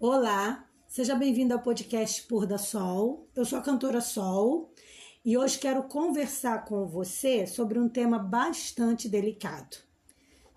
[0.00, 3.26] Olá, seja bem-vindo ao podcast Pôr da Sol.
[3.34, 4.72] Eu sou a cantora Sol
[5.24, 9.76] e hoje quero conversar com você sobre um tema bastante delicado.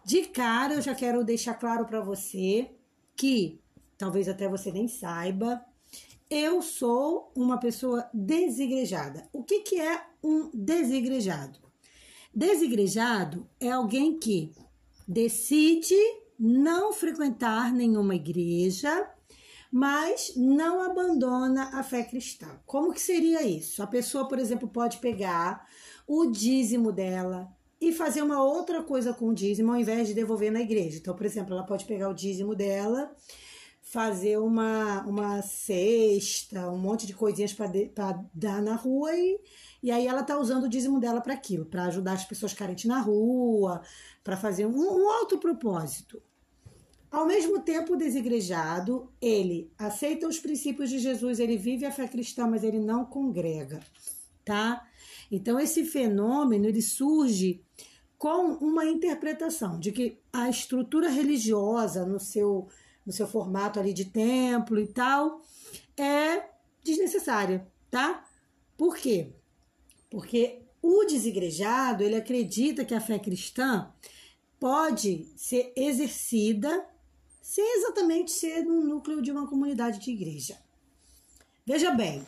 [0.05, 2.69] De cara, eu já quero deixar claro para você
[3.15, 3.59] que,
[3.97, 5.65] talvez até você nem saiba,
[6.29, 9.27] eu sou uma pessoa desigrejada.
[9.33, 11.57] O que, que é um desigrejado?
[12.31, 14.53] Desigrejado é alguém que
[15.07, 15.97] decide
[16.37, 19.09] não frequentar nenhuma igreja,
[19.71, 22.59] mas não abandona a fé cristã.
[22.65, 23.81] Como que seria isso?
[23.81, 25.65] A pessoa, por exemplo, pode pegar
[26.05, 30.51] o dízimo dela e fazer uma outra coisa com o dízimo ao invés de devolver
[30.51, 30.97] na igreja.
[30.97, 33.15] Então, por exemplo, ela pode pegar o dízimo dela,
[33.81, 39.39] fazer uma, uma cesta, um monte de coisinhas para dar na rua e,
[39.81, 42.85] e aí ela tá usando o dízimo dela para aquilo, para ajudar as pessoas carentes
[42.85, 43.81] na rua,
[44.23, 46.21] para fazer um, um outro propósito.
[47.11, 52.47] Ao mesmo tempo, desigrejado, ele aceita os princípios de Jesus, ele vive a fé cristã,
[52.47, 53.81] mas ele não congrega,
[54.45, 54.87] tá?
[55.29, 57.61] Então, esse fenômeno, ele surge
[58.17, 62.69] com uma interpretação de que a estrutura religiosa no seu,
[63.05, 65.41] no seu formato ali de templo e tal
[65.97, 66.45] é
[66.81, 68.23] desnecessária, tá?
[68.77, 69.33] Por quê?
[70.09, 73.91] Porque o desigrejado, ele acredita que a fé cristã
[74.59, 76.85] pode ser exercida
[77.41, 80.57] sem exatamente ser no núcleo de uma comunidade de igreja.
[81.65, 82.23] Veja bem,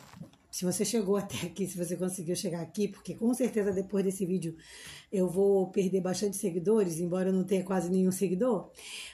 [0.54, 4.24] se você chegou até aqui, se você conseguiu chegar aqui, porque com certeza depois desse
[4.24, 4.56] vídeo
[5.10, 8.70] eu vou perder bastante seguidores, embora eu não tenha quase nenhum seguidor,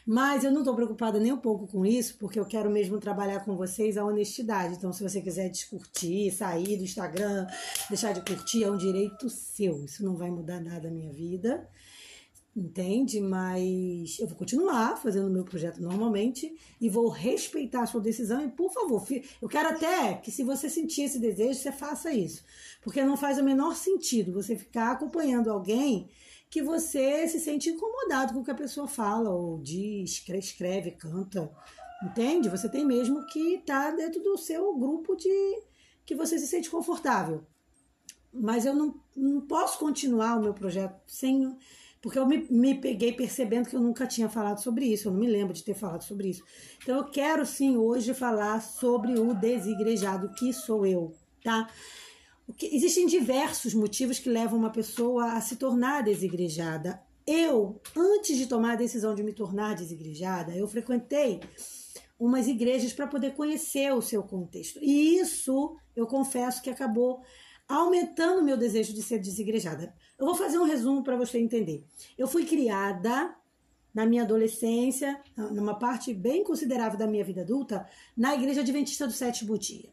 [0.07, 3.41] mas eu não estou preocupada nem um pouco com isso, porque eu quero mesmo trabalhar
[3.41, 4.75] com vocês a honestidade.
[4.75, 7.47] Então, se você quiser descurtir, sair do Instagram,
[7.89, 9.83] deixar de curtir, é um direito seu.
[9.87, 11.67] Isso não vai mudar nada na minha vida
[12.57, 13.21] entende?
[13.21, 18.45] Mas eu vou continuar fazendo o meu projeto normalmente e vou respeitar a sua decisão.
[18.45, 19.07] E, por favor,
[19.41, 22.45] eu quero até que, se você sentir esse desejo, você faça isso.
[22.83, 26.09] Porque não faz o menor sentido você ficar acompanhando alguém
[26.51, 31.51] que você se sente incomodado com o que a pessoa fala, ou diz, escreve, canta.
[32.03, 32.49] Entende?
[32.49, 35.63] Você tem mesmo que estar tá dentro do seu grupo de
[36.05, 37.47] que você se sente confortável.
[38.33, 41.57] Mas eu não, não posso continuar o meu projeto sem
[42.01, 45.21] porque eu me, me peguei percebendo que eu nunca tinha falado sobre isso, eu não
[45.21, 46.43] me lembro de ter falado sobre isso.
[46.83, 51.69] Então eu quero sim hoje falar sobre o desigrejado, que sou eu, tá?
[52.63, 57.01] Existem diversos motivos que levam uma pessoa a se tornar desigrejada.
[57.27, 61.41] Eu, antes de tomar a decisão de me tornar desigrejada, eu frequentei
[62.19, 64.79] umas igrejas para poder conhecer o seu contexto.
[64.83, 67.23] E isso, eu confesso que acabou
[67.71, 69.95] aumentando o meu desejo de ser desigrejada.
[70.19, 71.85] Eu vou fazer um resumo para você entender.
[72.19, 73.35] Eu fui criada
[73.95, 77.87] na minha adolescência, numa parte bem considerável da minha vida adulta,
[78.17, 79.89] na Igreja Adventista do Sétimo Dia.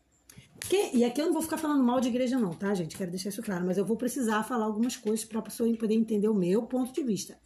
[0.59, 2.97] Que, e aqui eu não vou ficar falando mal de igreja, não, tá, gente?
[2.97, 5.93] Quero deixar isso claro, mas eu vou precisar falar algumas coisas para a pessoa poder
[5.93, 7.39] entender o meu ponto de vista.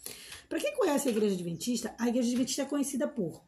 [0.48, 3.44] Para quem conhece a Igreja Adventista, a Igreja Adventista é conhecida por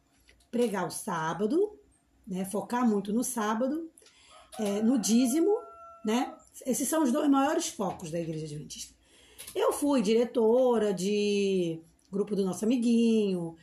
[0.50, 1.78] pregar o sábado,
[2.26, 3.90] né, focar muito no sábado,
[4.58, 5.52] é, no dízimo,
[6.04, 6.34] né?
[6.66, 8.94] Esses são os dois maiores focos da Igreja Adventista.
[9.54, 13.56] Eu fui diretora de grupo do nosso amiguinho,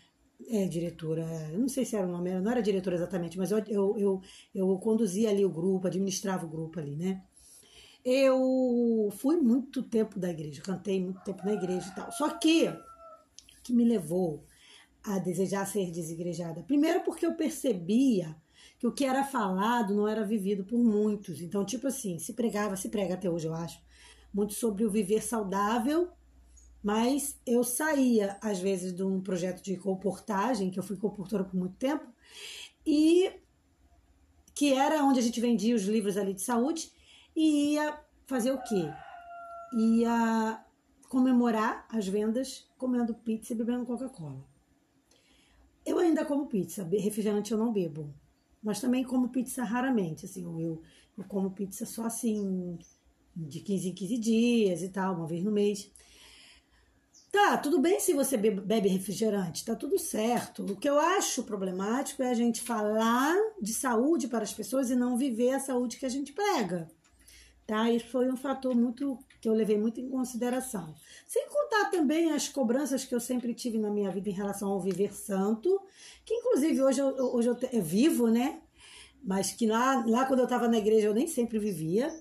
[0.47, 1.25] é, diretora,
[1.57, 4.22] não sei se era o nome, não era diretora exatamente, mas eu, eu, eu,
[4.53, 7.24] eu conduzia ali o grupo, administrava o grupo ali, né?
[8.03, 12.12] Eu fui muito tempo da igreja, cantei muito tempo na igreja e tal.
[12.12, 12.68] Só que
[13.63, 14.44] que me levou
[15.03, 16.63] a desejar ser desigrejada?
[16.63, 18.35] Primeiro porque eu percebia
[18.81, 21.40] que o que era falado não era vivido por muitos.
[21.40, 23.80] Então, tipo assim, se pregava, se prega até hoje, eu acho,
[24.34, 26.09] muito sobre o viver saudável,
[26.81, 31.56] mas eu saía, às vezes, de um projeto de comportagem, que eu fui comportora por
[31.56, 32.08] muito tempo,
[32.84, 33.31] e
[34.56, 36.91] que era onde a gente vendia os livros ali de saúde,
[37.36, 38.91] e ia fazer o quê?
[39.78, 40.66] Ia
[41.08, 44.44] comemorar as vendas comendo pizza e bebendo Coca-Cola.
[45.85, 48.11] Eu ainda como pizza, refrigerante eu não bebo,
[48.63, 50.81] mas também como pizza raramente, assim, eu,
[51.17, 52.78] eu como pizza só assim
[53.35, 55.91] de 15 em 15 dias e tal, uma vez no mês.
[57.31, 60.66] Tá, tudo bem se você bebe refrigerante, tá tudo certo.
[60.66, 64.96] O que eu acho problemático é a gente falar de saúde para as pessoas e
[64.96, 66.91] não viver a saúde que a gente prega.
[67.66, 67.90] Tá?
[67.90, 70.93] Isso foi um fator muito que eu levei muito em consideração.
[71.28, 74.79] Sem contar também as cobranças que eu sempre tive na minha vida em relação ao
[74.79, 75.82] viver santo,
[76.23, 78.61] que inclusive hoje eu, hoje eu, eu vivo, né?
[79.23, 82.14] Mas que lá, lá quando eu estava na igreja eu nem sempre vivia.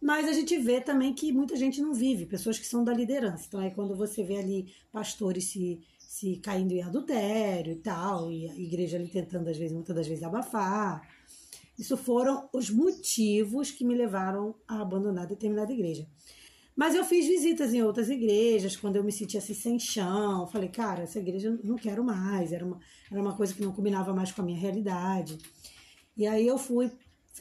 [0.00, 3.46] Mas a gente vê também que muita gente não vive, pessoas que são da liderança.
[3.48, 8.48] Então, é quando você vê ali pastores se, se caindo em adultério e tal, e
[8.48, 11.02] a igreja ali tentando, às vezes, muitas das vezes, abafar.
[11.78, 16.06] Isso foram os motivos que me levaram a abandonar determinada igreja.
[16.76, 20.46] Mas eu fiz visitas em outras igrejas, quando eu me sentia assim sem chão.
[20.46, 22.52] Falei, cara, essa igreja eu não quero mais.
[22.52, 22.78] Era uma,
[23.10, 25.38] era uma coisa que não combinava mais com a minha realidade.
[26.14, 26.90] E aí eu fui,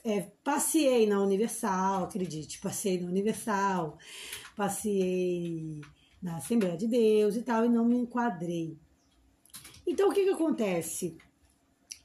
[0.06, 3.98] é, passei na Universal, acredite, passei na Universal,
[4.56, 5.82] passei
[6.22, 8.78] na Assembleia de Deus e tal, e não me enquadrei.
[9.86, 11.18] Então o que, que acontece?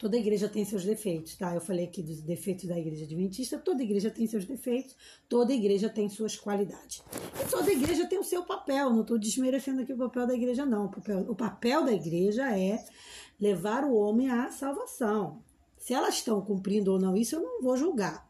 [0.01, 1.55] Toda igreja tem seus defeitos, tá?
[1.55, 4.97] Eu falei aqui dos defeitos da igreja adventista, toda igreja tem seus defeitos,
[5.29, 7.03] toda igreja tem suas qualidades.
[7.39, 10.65] E toda igreja tem o seu papel, não estou desmerecendo aqui o papel da igreja,
[10.65, 10.87] não.
[10.87, 12.83] O papel, o papel da igreja é
[13.39, 15.43] levar o homem à salvação.
[15.77, 18.27] Se elas estão cumprindo ou não isso, eu não vou julgar.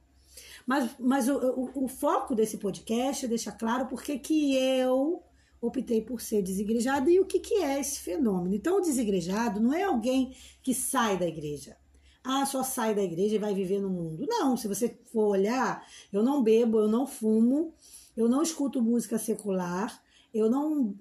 [0.66, 5.22] Mas, mas o, o, o foco desse podcast é deixar claro porque que eu
[5.60, 8.54] optei por ser desigrejado e o que, que é esse fenômeno.
[8.54, 11.76] Então, o desigrejado não é alguém que sai da igreja.
[12.22, 14.26] Ah, só sai da igreja e vai viver no mundo.
[14.28, 17.74] Não, se você for olhar, eu não bebo, eu não fumo,
[18.16, 20.02] eu não escuto música secular,
[20.32, 20.94] eu não.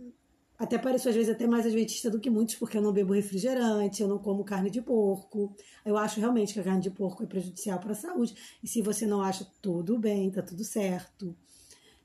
[0.58, 4.02] Até pareço às vezes até mais adventista do que muitos, porque eu não bebo refrigerante,
[4.02, 5.56] eu não como carne de porco.
[5.86, 8.36] Eu acho realmente que a carne de porco é prejudicial para a saúde.
[8.62, 11.36] E se você não acha, tudo bem, tá tudo certo.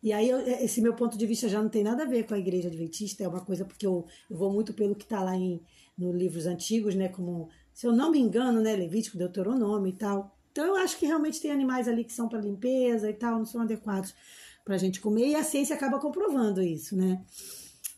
[0.05, 2.35] E aí, eu, esse meu ponto de vista já não tem nada a ver com
[2.35, 5.35] a igreja adventista, é uma coisa porque eu, eu vou muito pelo que está lá
[5.35, 5.63] em
[5.97, 7.09] nos livros antigos, né?
[7.09, 8.77] Como, se eu não me engano, né?
[8.77, 10.37] Levítico, Deuteronômio e tal.
[10.53, 13.47] Então, eu acho que realmente tem animais ali que são para limpeza e tal, não
[13.47, 14.15] são adequados
[14.63, 17.25] para a gente comer, e a ciência acaba comprovando isso, né?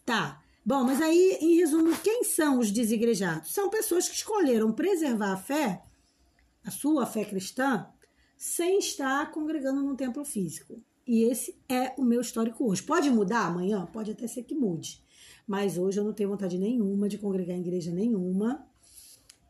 [0.04, 0.40] Tá.
[0.64, 3.52] Bom, mas aí, em resumo, quem são os desigrejados?
[3.52, 5.82] São pessoas que escolheram preservar a fé,
[6.64, 7.88] a sua fé cristã,
[8.36, 10.80] sem estar congregando num templo físico.
[11.06, 12.82] E esse é o meu histórico hoje.
[12.82, 13.86] Pode mudar amanhã?
[13.86, 15.00] Pode até ser que mude.
[15.46, 18.66] Mas hoje eu não tenho vontade nenhuma de congregar em igreja nenhuma.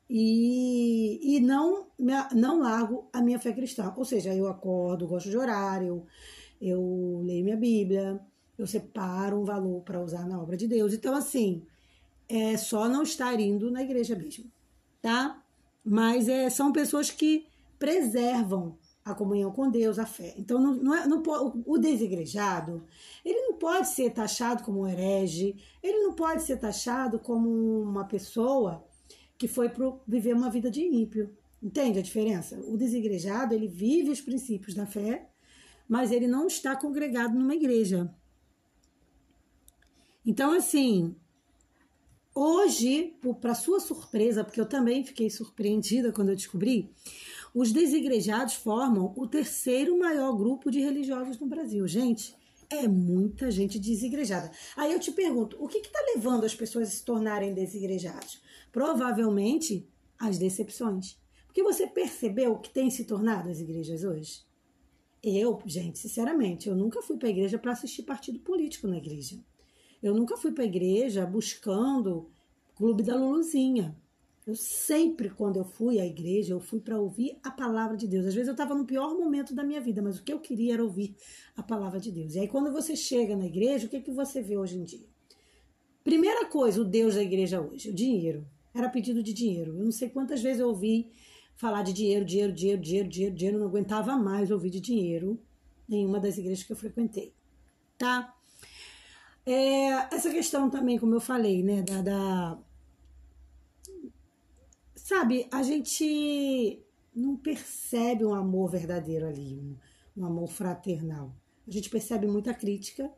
[0.08, 1.86] E, e não,
[2.34, 3.92] não largo a minha fé cristã.
[3.96, 6.04] Ou seja, eu acordo, gosto de horário,
[6.60, 8.20] eu leio minha Bíblia,
[8.58, 10.92] eu separo um valor para usar na obra de Deus.
[10.92, 11.62] Então, assim,
[12.28, 14.44] é só não estar indo na igreja mesmo,
[15.00, 15.42] tá?
[15.82, 17.46] Mas é, são pessoas que
[17.78, 18.76] preservam
[19.06, 20.34] a comunhão com Deus, a fé.
[20.36, 21.22] Então, não, não, é, não
[21.64, 22.84] o desigrejado,
[23.24, 27.48] ele não pode ser taxado como um herege, ele não pode ser taxado como
[27.82, 28.84] uma pessoa
[29.38, 31.32] que foi para viver uma vida de ímpio.
[31.62, 32.58] Entende a diferença?
[32.66, 35.30] O desigrejado, ele vive os princípios da fé,
[35.88, 38.12] mas ele não está congregado numa igreja.
[40.24, 41.14] Então, assim,
[42.34, 46.92] hoje, para sua surpresa, porque eu também fiquei surpreendida quando eu descobri,
[47.56, 51.88] os desigrejados formam o terceiro maior grupo de religiosos no Brasil.
[51.88, 52.36] Gente,
[52.68, 54.50] é muita gente desigrejada.
[54.76, 58.42] Aí eu te pergunto, o que está levando as pessoas a se tornarem desigrejados?
[58.70, 59.88] Provavelmente
[60.18, 61.18] as decepções.
[61.46, 64.44] Porque você percebeu que tem se tornado as igrejas hoje?
[65.22, 69.40] Eu, gente, sinceramente, eu nunca fui para a igreja para assistir partido político na igreja.
[70.02, 72.28] Eu nunca fui para a igreja buscando
[72.74, 73.96] clube da Luluzinha.
[74.46, 78.26] Eu sempre, quando eu fui à igreja, eu fui para ouvir a palavra de Deus.
[78.26, 80.74] Às vezes eu estava no pior momento da minha vida, mas o que eu queria
[80.74, 81.16] era ouvir
[81.56, 82.36] a palavra de Deus.
[82.36, 85.04] E aí, quando você chega na igreja, o que, que você vê hoje em dia?
[86.04, 88.46] Primeira coisa, o Deus da igreja hoje, o dinheiro.
[88.72, 89.76] Era pedido de dinheiro.
[89.76, 91.10] Eu não sei quantas vezes eu ouvi
[91.56, 93.56] falar de dinheiro, dinheiro, dinheiro, dinheiro, dinheiro, dinheiro.
[93.56, 95.40] Eu não aguentava mais ouvir de dinheiro
[95.90, 97.34] em uma das igrejas que eu frequentei.
[97.98, 98.32] Tá?
[99.44, 102.58] É, essa questão também, como eu falei, né, da, da
[105.06, 106.82] Sabe, a gente
[107.14, 109.76] não percebe um amor verdadeiro ali, um,
[110.16, 111.32] um amor fraternal.
[111.64, 113.08] A gente percebe muita crítica,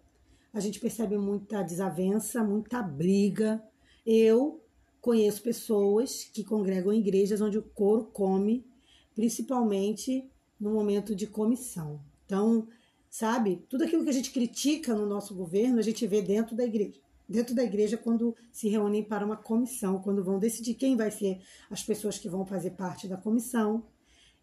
[0.52, 3.64] a gente percebe muita desavença, muita briga.
[4.04, 4.62] Eu
[5.00, 8.66] conheço pessoas que congregam em igrejas onde o couro come,
[9.14, 10.30] principalmente
[10.60, 12.02] no momento de comissão.
[12.26, 12.68] Então,
[13.08, 16.64] sabe, tudo aquilo que a gente critica no nosso governo, a gente vê dentro da
[16.64, 21.10] igreja dentro da igreja quando se reúnem para uma comissão, quando vão decidir quem vai
[21.10, 23.84] ser as pessoas que vão fazer parte da comissão.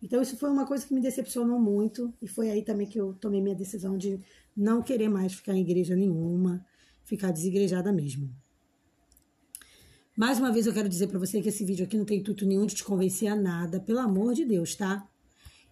[0.02, 3.14] Então, isso foi uma coisa que me decepcionou muito, e foi aí também que eu
[3.14, 4.20] tomei minha decisão de
[4.56, 6.64] não querer mais ficar em igreja nenhuma,
[7.04, 8.30] ficar desigrejada mesmo.
[10.16, 12.46] Mais uma vez eu quero dizer para você que esse vídeo aqui não tem intuito
[12.46, 15.06] nenhum de te convencer a nada, pelo amor de Deus, tá?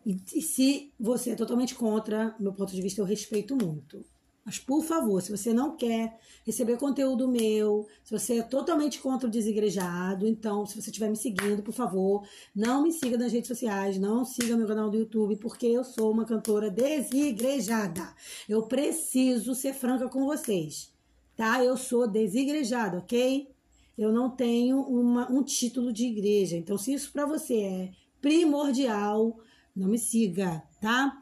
[0.05, 4.03] E, se você é totalmente contra, meu ponto de vista eu respeito muito.
[4.45, 9.27] Mas, por favor, se você não quer receber conteúdo meu, se você é totalmente contra
[9.27, 13.47] o desigrejado, então, se você estiver me seguindo, por favor, não me siga nas redes
[13.47, 18.13] sociais, não siga meu canal do YouTube, porque eu sou uma cantora desigrejada.
[18.50, 20.91] Eu preciso ser franca com vocês,
[21.38, 21.63] tá?
[21.63, 23.53] Eu sou desigrejada, ok?
[23.97, 26.57] eu não tenho uma, um título de igreja.
[26.57, 29.39] Então, se isso para você é primordial,
[29.75, 31.21] não me siga, tá?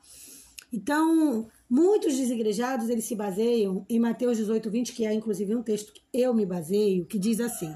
[0.71, 5.93] Então, muitos desigrejados, eles se baseiam em Mateus 18, 20, que é inclusive um texto
[5.93, 7.73] que eu me baseio, que diz assim,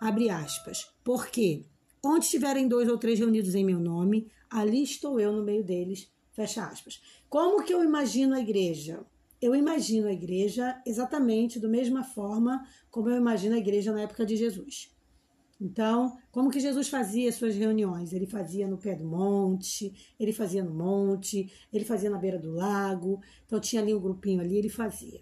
[0.00, 1.64] abre aspas, porque
[2.04, 6.10] onde estiverem dois ou três reunidos em meu nome, ali estou eu no meio deles,
[6.32, 7.00] fecha aspas.
[7.28, 9.06] Como que eu imagino a igreja?
[9.40, 14.26] Eu imagino a igreja exatamente da mesma forma como eu imagino a igreja na época
[14.26, 14.90] de Jesus.
[15.60, 18.12] Então, como que Jesus fazia suas reuniões?
[18.12, 22.52] Ele fazia no pé do monte, ele fazia no monte, ele fazia na beira do
[22.52, 23.20] lago.
[23.44, 25.20] Então tinha ali um grupinho ali, ele fazia.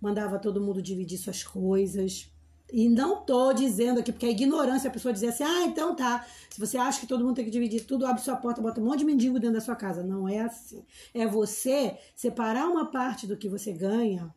[0.00, 2.32] Mandava todo mundo dividir suas coisas.
[2.72, 6.26] E não tô dizendo aqui, porque a ignorância, a pessoa dizer assim, ah, então tá.
[6.50, 8.84] Se você acha que todo mundo tem que dividir tudo, abre sua porta, bota um
[8.84, 10.02] monte de mendigo dentro da sua casa.
[10.02, 10.84] Não é assim.
[11.14, 14.34] É você separar uma parte do que você ganha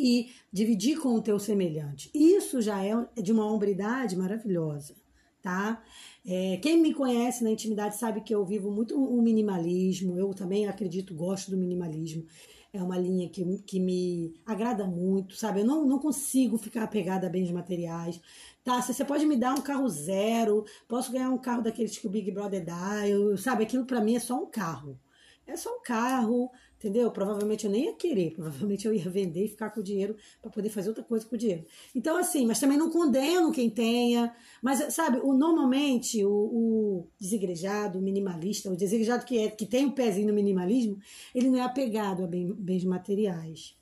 [0.00, 2.10] e dividir com o teu semelhante.
[2.14, 4.94] Isso já é de uma hombridade maravilhosa,
[5.42, 5.82] tá?
[6.26, 10.66] É, quem me conhece na intimidade sabe que eu vivo muito o minimalismo, eu também
[10.66, 12.24] acredito, gosto do minimalismo.
[12.72, 15.60] É uma linha que, que me agrada muito, sabe?
[15.60, 18.20] Eu não, não consigo ficar apegada a bens materiais.
[18.62, 22.10] Tá, você pode me dar um carro zero, posso ganhar um carro daqueles que o
[22.10, 23.64] Big Brother dá, eu, sabe?
[23.64, 24.98] Aquilo para mim é só um carro.
[25.46, 26.48] É só um carro,
[26.80, 27.10] entendeu?
[27.10, 30.50] Provavelmente eu nem ia querer, provavelmente eu ia vender e ficar com o dinheiro para
[30.50, 31.66] poder fazer outra coisa com o dinheiro.
[31.94, 37.98] Então, assim, mas também não condeno quem tenha, mas, sabe, o, normalmente o, o desigrejado,
[37.98, 40.98] o minimalista, o desigrejado que, é, que tem o um pezinho no minimalismo,
[41.34, 43.76] ele não é apegado a bem, bens materiais,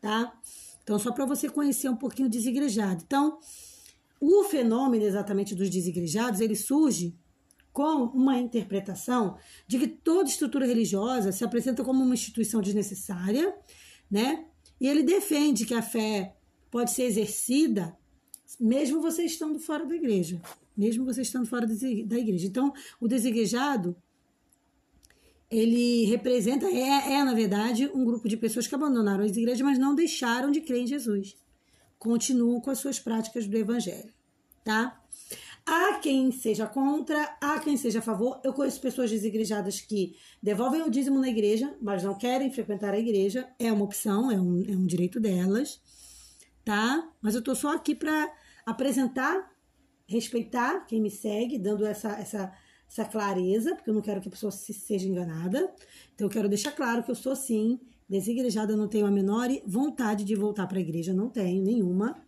[0.00, 0.32] tá?
[0.84, 3.02] Então, só para você conhecer um pouquinho o desigrejado.
[3.04, 3.38] Então,
[4.20, 7.16] o fenômeno exatamente dos desigrejados, ele surge
[7.74, 13.52] com uma interpretação de que toda estrutura religiosa se apresenta como uma instituição desnecessária,
[14.08, 14.46] né?
[14.80, 16.36] E ele defende que a fé
[16.70, 17.98] pode ser exercida
[18.60, 20.40] mesmo você estando fora da igreja,
[20.76, 22.46] mesmo você estando fora da igreja.
[22.46, 23.96] Então, o desigrejado
[25.50, 29.78] ele representa, é, é na verdade um grupo de pessoas que abandonaram as igrejas, mas
[29.80, 31.36] não deixaram de crer em Jesus.
[31.98, 34.12] Continuam com as suas práticas do evangelho,
[34.62, 35.00] tá?
[35.66, 38.38] Há quem seja contra, há quem seja a favor.
[38.44, 42.98] Eu conheço pessoas desigrejadas que devolvem o dízimo na igreja, mas não querem frequentar a
[42.98, 43.48] igreja.
[43.58, 45.80] É uma opção, é um, é um direito delas,
[46.64, 47.10] tá?
[47.22, 48.30] Mas eu tô só aqui para
[48.66, 49.50] apresentar,
[50.06, 52.52] respeitar quem me segue, dando essa, essa,
[52.86, 55.72] essa clareza, porque eu não quero que a pessoa se, seja enganada.
[56.14, 60.24] Então eu quero deixar claro que eu sou sim desigrejada, não tenho a menor vontade
[60.24, 62.22] de voltar para a igreja, não tenho nenhuma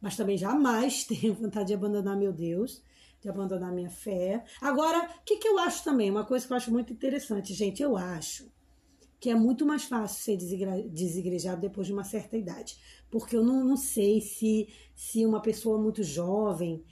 [0.00, 2.82] mas também jamais tenho vontade de abandonar meu Deus,
[3.20, 4.44] de abandonar minha fé.
[4.60, 6.10] Agora, o que, que eu acho também?
[6.10, 8.50] Uma coisa que eu acho muito interessante, gente, eu acho
[9.20, 10.36] que é muito mais fácil ser
[10.88, 12.78] desigrejado depois de uma certa idade.
[13.10, 16.84] Porque eu não, não sei se, se uma pessoa muito jovem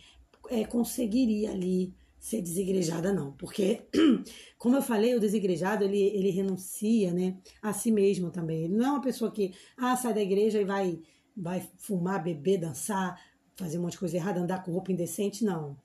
[0.49, 3.33] é, conseguiria ali ser desigrejada, não.
[3.33, 3.83] Porque,
[4.59, 8.65] como eu falei, o desigrejado, ele, ele renuncia né, a si mesmo também.
[8.65, 10.99] Ele não é uma pessoa que ah, sai da igreja e vai
[11.37, 13.21] vai fumar, beber, dançar,
[13.57, 15.76] fazer um monte de coisa errada, andar com roupa indecente, não.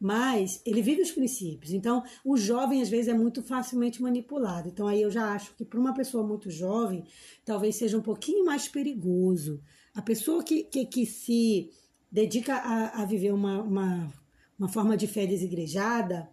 [0.00, 1.72] Mas ele vive os princípios.
[1.72, 4.68] Então, o jovem às vezes é muito facilmente manipulado.
[4.68, 7.04] Então, aí eu já acho que para uma pessoa muito jovem,
[7.44, 9.62] talvez seja um pouquinho mais perigoso.
[9.94, 11.70] A pessoa que, que, que se
[12.10, 14.12] dedica a, a viver uma, uma,
[14.58, 16.28] uma forma de fé desigrejada,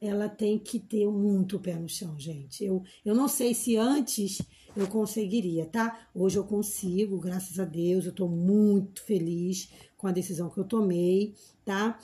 [0.00, 2.64] ela tem que ter muito pé no chão, gente.
[2.64, 4.42] Eu, eu não sei se antes
[4.76, 6.08] eu conseguiria, tá?
[6.14, 10.64] Hoje eu consigo, graças a Deus, eu tô muito feliz com a decisão que eu
[10.64, 11.98] tomei, tá?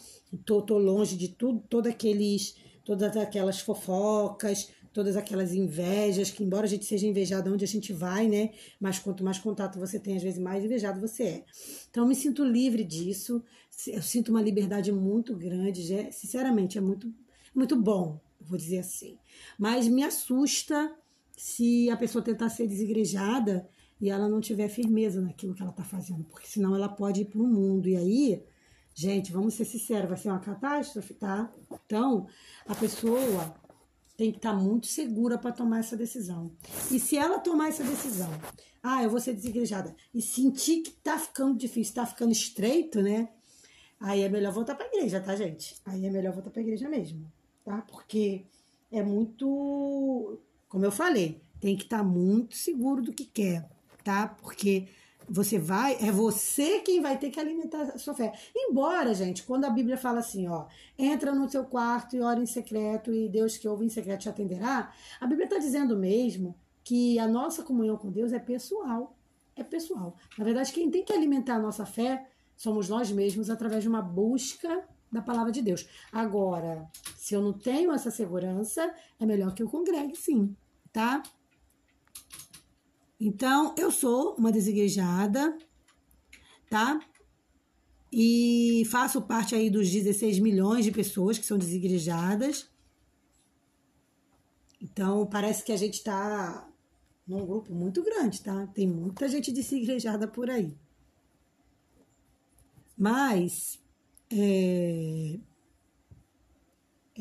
[0.45, 6.67] Tô, tô longe de tudo, todos aqueles, todas aquelas fofocas, todas aquelas invejas, que embora
[6.67, 8.51] a gente seja invejado onde a gente vai, né?
[8.81, 11.45] Mas quanto mais contato você tem, às vezes mais invejado você é.
[11.91, 13.43] Então eu me sinto livre disso,
[13.87, 17.13] eu sinto uma liberdade muito grande, sinceramente, é muito,
[17.55, 19.19] muito bom, vou dizer assim.
[19.59, 20.95] Mas me assusta
[21.41, 23.67] se a pessoa tentar ser desigrejada
[23.99, 27.25] e ela não tiver firmeza naquilo que ela está fazendo, porque senão ela pode ir
[27.25, 27.89] para o mundo.
[27.89, 28.45] E aí,
[28.95, 31.51] gente, vamos ser sinceros, vai ser uma catástrofe, tá?
[31.87, 32.27] Então,
[32.67, 33.55] a pessoa
[34.19, 36.53] tem que estar tá muito segura para tomar essa decisão.
[36.91, 38.31] E se ela tomar essa decisão,
[38.83, 43.31] ah, eu vou ser desigrejada, e sentir que tá ficando difícil, tá ficando estreito, né?
[43.99, 45.77] Aí é melhor voltar para a igreja, tá, gente?
[45.87, 47.33] Aí é melhor voltar para a igreja mesmo,
[47.65, 47.81] tá?
[47.91, 48.45] Porque
[48.93, 50.39] é muito
[50.71, 53.69] como eu falei, tem que estar tá muito seguro do que quer,
[54.03, 54.29] tá?
[54.41, 54.89] Porque
[55.29, 58.33] você vai, é você quem vai ter que alimentar a sua fé.
[58.57, 62.47] Embora, gente, quando a Bíblia fala assim, ó, entra no seu quarto e ora em
[62.47, 67.19] secreto e Deus que ouve em secreto te atenderá, a Bíblia está dizendo mesmo que
[67.19, 69.17] a nossa comunhão com Deus é pessoal.
[69.55, 70.17] É pessoal.
[70.39, 74.01] Na verdade, quem tem que alimentar a nossa fé somos nós mesmos através de uma
[74.01, 75.89] busca da palavra de Deus.
[76.13, 80.55] Agora, se eu não tenho essa segurança, é melhor que eu congregue, sim,
[80.93, 81.23] tá?
[83.19, 85.57] Então, eu sou uma desigrejada,
[86.69, 86.99] tá?
[88.13, 92.69] E faço parte aí dos 16 milhões de pessoas que são desigrejadas.
[94.81, 96.67] Então, parece que a gente está
[97.27, 98.67] num grupo muito grande, tá?
[98.69, 100.75] Tem muita gente desigrejada por aí.
[102.97, 103.79] Mas,
[104.31, 105.39] é,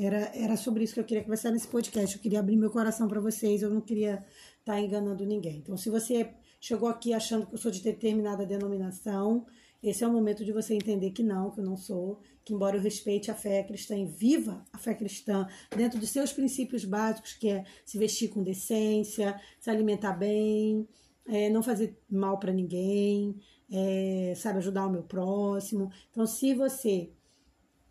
[0.06, 2.15] era, era sobre isso que eu queria conversar nesse podcast.
[2.15, 4.25] Eu queria abrir meu coração para vocês, eu não queria
[4.60, 5.58] estar tá enganando ninguém.
[5.58, 6.29] Então, se você
[6.60, 9.46] chegou aqui achando que eu sou de determinada denominação,
[9.82, 12.75] esse é o momento de você entender que não, que eu não sou, que embora
[12.75, 17.34] eu respeite a fé cristã e viva a fé cristã dentro dos seus princípios básicos,
[17.34, 20.88] que é se vestir com decência, se alimentar bem,
[21.25, 23.39] é, não fazer mal para ninguém,
[23.72, 25.89] é, sabe, ajudar o meu próximo.
[26.12, 27.12] Então, se você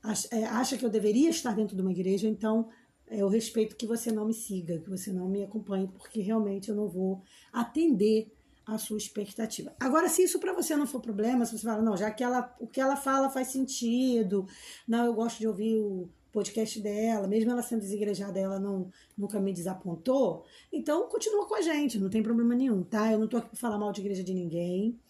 [0.02, 2.68] acha que eu deveria estar dentro de uma igreja, então
[3.06, 6.68] é, eu respeito que você não me siga, que você não me acompanhe, porque realmente
[6.68, 8.32] eu não vou atender
[8.66, 9.74] a sua expectativa.
[9.80, 12.54] Agora, se isso para você não for problema, se você fala, não, já que ela,
[12.60, 14.46] o que ela fala faz sentido,
[14.86, 19.40] não, eu gosto de ouvir o podcast dela, mesmo ela sendo desigrejada, ela não nunca
[19.40, 23.10] me desapontou, então continua com a gente, não tem problema nenhum, tá?
[23.10, 25.00] Eu não tô aqui para falar mal de igreja de ninguém,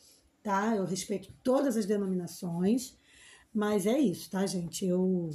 [0.40, 0.76] tá?
[0.76, 2.96] Eu respeito todas as denominações,
[3.52, 4.86] mas é isso, tá, gente?
[4.86, 5.30] Eu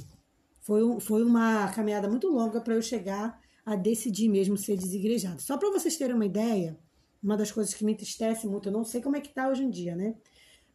[0.60, 5.42] foi, foi uma caminhada muito longa para eu chegar a decidir mesmo ser desigrejado.
[5.42, 6.78] Só para vocês terem uma ideia,
[7.22, 9.62] uma das coisas que me entristece muito, eu não sei como é que tá hoje
[9.62, 10.14] em dia, né?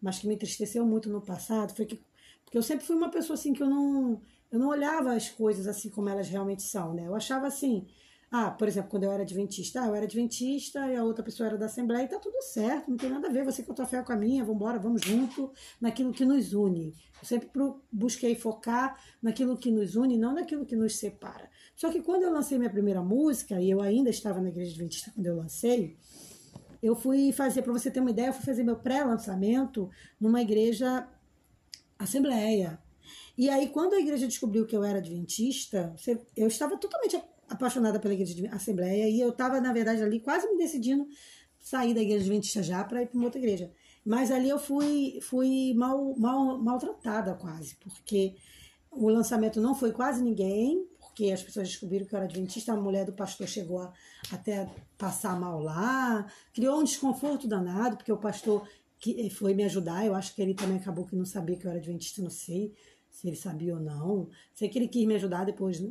[0.02, 2.00] Mas que me entristeceu muito no passado foi que
[2.44, 4.20] porque eu sempre fui uma pessoa assim que eu não
[4.52, 7.06] eu não olhava as coisas assim como elas realmente são, né?
[7.06, 7.86] Eu achava assim,
[8.32, 11.48] ah, por exemplo, quando eu era adventista, ah, eu era adventista e a outra pessoa
[11.48, 13.76] era da Assembleia, e tá tudo certo, não tem nada a ver, você com a
[13.76, 16.94] tua fé com a minha, vamos embora, vamos junto naquilo que nos une.
[17.20, 17.50] Eu sempre
[17.92, 21.50] busquei focar naquilo que nos une, não naquilo que nos separa.
[21.76, 25.12] Só que quando eu lancei minha primeira música, e eu ainda estava na igreja adventista
[25.12, 25.98] quando eu lancei,
[26.84, 31.08] eu fui fazer, para você ter uma ideia, eu fui fazer meu pré-lançamento numa igreja
[31.98, 32.80] assembleia.
[33.36, 35.96] E aí, quando a igreja descobriu que eu era adventista,
[36.36, 37.16] eu estava totalmente
[37.50, 41.08] apaixonada pela igreja de assembleia e eu estava, na verdade, ali quase me decidindo
[41.60, 43.72] sair da igreja adventista já para ir para outra igreja.
[44.06, 48.36] Mas ali eu fui, fui mal, mal, maltratada quase, porque
[48.92, 52.78] o lançamento não foi quase ninguém, porque as pessoas descobriram que eu era adventista, a
[52.78, 53.94] mulher do pastor chegou a,
[54.32, 58.68] até passar mal lá, criou um desconforto danado, porque o pastor
[59.00, 61.66] que eh, foi me ajudar, eu acho que ele também acabou que não sabia que
[61.66, 62.74] eu era adventista, não sei
[63.10, 64.30] se ele sabia ou não.
[64.54, 65.82] Sei que ele quis me ajudar, depois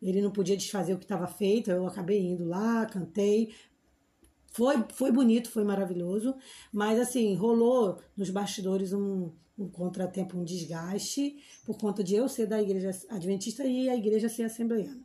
[0.00, 3.54] ele não podia desfazer o que estava feito, eu acabei indo lá, cantei.
[4.52, 6.34] Foi, foi bonito, foi maravilhoso,
[6.72, 12.46] mas assim, rolou nos bastidores um, um contratempo, um desgaste, por conta de eu ser
[12.46, 15.02] da igreja adventista e a igreja ser assembleiana.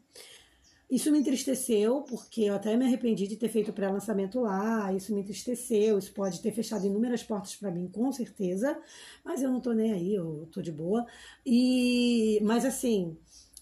[0.91, 5.15] Isso me entristeceu, porque eu até me arrependi de ter feito o pré-lançamento lá, isso
[5.15, 8.77] me entristeceu, isso pode ter fechado inúmeras portas para mim, com certeza,
[9.23, 11.05] mas eu não tô nem aí, eu tô de boa.
[11.45, 13.17] E, mas assim,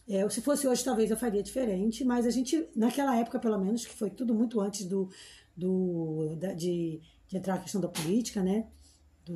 [0.09, 3.85] é, se fosse hoje, talvez eu faria diferente, mas a gente, naquela época, pelo menos,
[3.85, 5.09] que foi tudo muito antes do,
[5.55, 8.67] do da, de, de entrar a questão da política, né?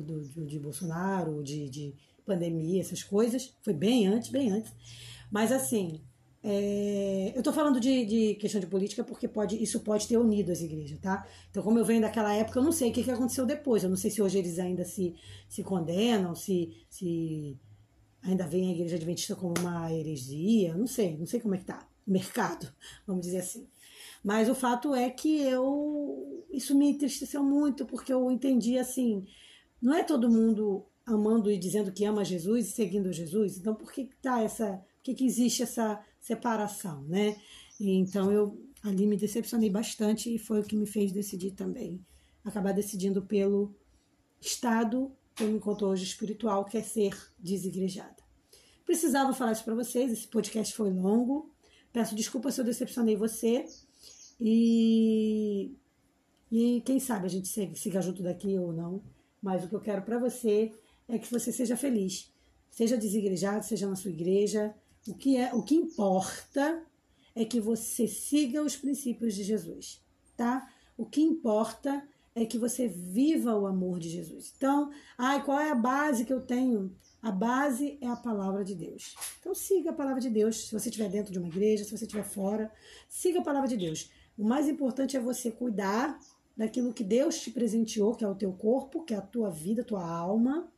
[0.02, 3.54] do, do, de Bolsonaro, de, de pandemia, essas coisas.
[3.62, 4.72] Foi bem antes, bem antes.
[5.30, 6.00] Mas assim,
[6.42, 10.52] é, eu estou falando de, de, questão de política porque pode, isso pode ter unido
[10.52, 11.26] as igrejas, tá?
[11.50, 13.82] Então, como eu venho daquela época, eu não sei o que, que aconteceu depois.
[13.82, 15.14] Eu não sei se hoje eles ainda se,
[15.48, 17.58] se condenam, se, se
[18.24, 20.74] ainda veem a igreja adventista como uma heresia.
[20.76, 22.72] Não sei, não sei como é que tá mercado,
[23.06, 23.68] vamos dizer assim.
[24.22, 29.26] Mas o fato é que eu isso me entristeceu muito porque eu entendi assim,
[29.82, 33.58] não é todo mundo amando e dizendo que ama Jesus e seguindo Jesus.
[33.58, 37.36] Então, por que tá essa, por que, que existe essa separação, né?
[37.78, 42.00] Então, eu ali me decepcionei bastante e foi o que me fez decidir também,
[42.42, 43.74] acabar decidindo pelo
[44.40, 48.22] estado eu me encontro hoje espiritual, que é ser desigrejada.
[48.84, 51.50] Precisava falar isso para vocês, esse podcast foi longo.
[51.92, 53.64] Peço desculpa se eu decepcionei você.
[54.40, 55.74] E,
[56.50, 59.02] e quem sabe a gente siga junto daqui ou não.
[59.42, 60.72] Mas o que eu quero para você
[61.08, 62.32] é que você seja feliz.
[62.70, 64.74] Seja desigrejado, seja na sua igreja.
[65.08, 66.84] O que é, o que importa
[67.34, 70.00] é que você siga os princípios de Jesus,
[70.36, 70.68] tá?
[70.96, 74.52] O que importa é que você viva o amor de Jesus.
[74.56, 76.94] Então, ai, qual é a base que eu tenho?
[77.22, 79.14] A base é a palavra de Deus.
[79.38, 80.66] Então, siga a palavra de Deus.
[80.66, 82.72] Se você estiver dentro de uma igreja, se você estiver fora,
[83.08, 84.10] siga a palavra de Deus.
[84.36, 86.18] O mais importante é você cuidar
[86.56, 89.82] daquilo que Deus te presenteou, que é o teu corpo, que é a tua vida,
[89.82, 90.68] a tua alma,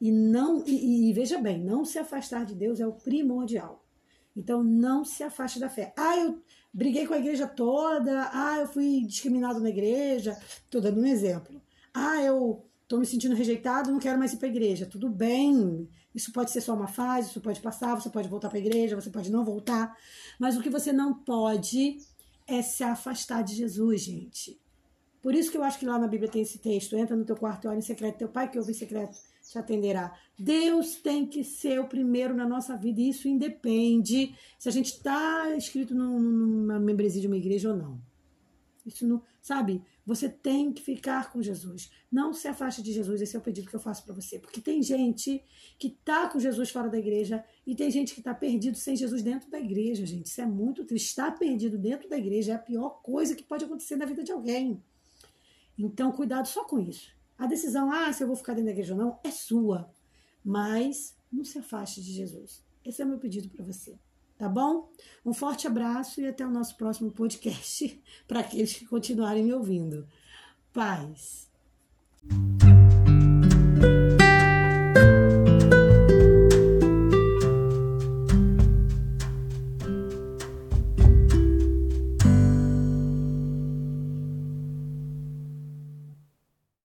[0.00, 3.84] E não e, e, veja bem, não se afastar de Deus é o primordial.
[4.34, 5.92] Então não se afaste da fé.
[5.96, 8.30] Ah, eu briguei com a igreja toda.
[8.32, 10.38] Ah, eu fui discriminado na igreja.
[10.64, 11.60] Estou dando um exemplo.
[11.92, 14.86] Ah, eu estou me sentindo rejeitado, não quero mais ir para a igreja.
[14.86, 15.88] Tudo bem.
[16.14, 18.96] Isso pode ser só uma fase, isso pode passar, você pode voltar para a igreja,
[19.00, 19.96] você pode não voltar.
[20.38, 21.98] Mas o que você não pode
[22.46, 24.60] é se afastar de Jesus, gente.
[25.22, 27.36] Por isso que eu acho que lá na Bíblia tem esse texto: entra no teu
[27.36, 29.16] quarto e olha em secreto, teu pai que ouve em secreto
[29.50, 30.16] te atenderá.
[30.38, 34.92] Deus tem que ser o primeiro na nossa vida, e isso independe se a gente
[34.92, 38.00] está inscrito numa membresia de uma igreja ou não.
[38.86, 39.82] Isso não, sabe?
[40.06, 41.90] Você tem que ficar com Jesus.
[42.10, 43.20] Não se afaste de Jesus.
[43.20, 44.38] Esse é o pedido que eu faço para você.
[44.38, 45.44] Porque tem gente
[45.78, 49.22] que tá com Jesus fora da igreja e tem gente que tá perdido sem Jesus
[49.22, 50.26] dentro da igreja, gente.
[50.26, 51.08] Isso é muito triste.
[51.08, 54.32] Estar perdido dentro da igreja é a pior coisa que pode acontecer na vida de
[54.32, 54.82] alguém.
[55.78, 57.19] Então, cuidado só com isso.
[57.40, 59.90] A decisão, ah, se eu vou ficar dentro da igreja ou não, é sua.
[60.44, 62.62] Mas não se afaste de Jesus.
[62.84, 63.98] Esse é o meu pedido para você.
[64.36, 64.90] Tá bom?
[65.24, 67.98] Um forte abraço e até o nosso próximo podcast
[68.28, 70.06] para aqueles que continuarem me ouvindo.
[70.70, 71.48] Paz.